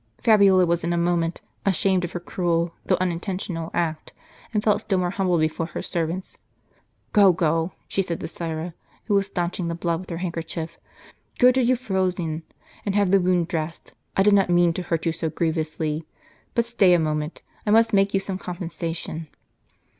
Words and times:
Fabiola 0.23 0.65
was 0.65 0.83
in 0.83 0.93
a 0.93 0.97
mo 0.97 1.15
ment 1.15 1.41
ashamed 1.63 2.03
of 2.03 2.13
her 2.13 2.19
cruel, 2.19 2.73
though 2.87 2.97
unintentional, 2.99 3.69
act, 3.71 4.13
and 4.51 4.63
felt 4.63 4.81
still 4.81 4.97
more 4.97 5.11
humbled 5.11 5.41
before 5.41 5.67
her 5.67 5.83
servants." 5.83 6.39
Go, 7.13 7.31
go," 7.31 7.73
she 7.87 8.01
said 8.01 8.19
to 8.19 8.27
Syra, 8.27 8.73
who 9.05 9.13
was 9.13 9.27
stanching 9.27 9.67
the 9.67 9.75
blood 9.75 9.99
with 9.99 10.09
her 10.09 10.17
handkerchief, 10.17 10.79
"go 11.37 11.51
to 11.51 11.61
Euphrosyne, 11.61 12.41
and 12.83 12.95
have 12.95 13.11
the 13.11 13.19
wound 13.21 13.47
dressed. 13.47 13.93
I 14.17 14.23
did 14.23 14.33
not 14.33 14.49
mean 14.49 14.73
to 14.73 14.81
hurt 14.81 15.05
you 15.05 15.11
so 15.11 15.29
grievously. 15.29 16.07
But 16.55 16.65
stay 16.65 16.95
a 16.95 16.99
moment, 16.99 17.43
I 17.67 17.69
must 17.69 17.93
make 17.93 18.15
you 18.15 18.19
some 18.19 18.39
compensation." 18.39 19.27